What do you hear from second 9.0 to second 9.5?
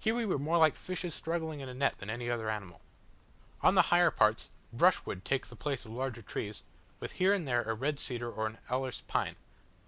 pine.